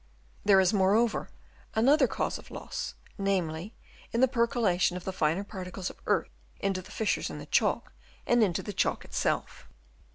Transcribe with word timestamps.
There 0.43 0.59
is, 0.59 0.73
more 0.73 0.95
over, 0.95 1.29
another 1.75 2.07
cause 2.07 2.39
of 2.39 2.49
loss, 2.49 2.95
namely, 3.19 3.75
in 4.11 4.19
the 4.19 4.27
per 4.27 4.47
colation 4.47 4.97
of 4.97 5.03
the 5.03 5.13
finer 5.13 5.43
particles 5.43 5.91
of 5.91 6.01
earth 6.07 6.31
into 6.59 6.81
the 6.81 6.89
fissures 6.89 7.29
in 7.29 7.37
the 7.37 7.45
chalk 7.45 7.93
and 8.25 8.41
into 8.41 8.63
the 8.63 8.73
chalk 8.73 9.05
itself. 9.05 9.67